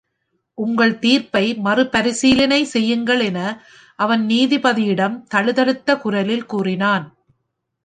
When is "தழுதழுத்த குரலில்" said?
5.27-6.45